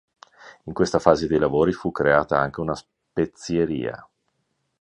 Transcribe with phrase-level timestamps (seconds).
[0.63, 4.03] In questa fase dei lavori fu creata anche una spezieria.